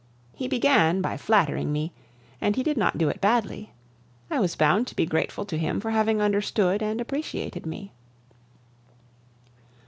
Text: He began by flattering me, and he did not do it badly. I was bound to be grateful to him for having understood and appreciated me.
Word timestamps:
He 0.33 0.47
began 0.47 0.99
by 0.99 1.15
flattering 1.15 1.71
me, 1.71 1.93
and 2.41 2.55
he 2.55 2.63
did 2.63 2.75
not 2.75 2.97
do 2.97 3.07
it 3.09 3.21
badly. 3.21 3.71
I 4.31 4.39
was 4.39 4.55
bound 4.55 4.87
to 4.87 4.95
be 4.95 5.05
grateful 5.05 5.45
to 5.45 5.59
him 5.59 5.79
for 5.79 5.91
having 5.91 6.19
understood 6.19 6.81
and 6.81 6.99
appreciated 6.99 7.67
me. 7.67 7.91